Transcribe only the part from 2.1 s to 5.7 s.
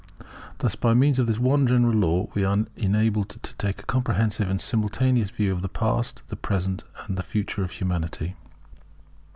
we are enabled to take a comprehensive and simultaneous view of the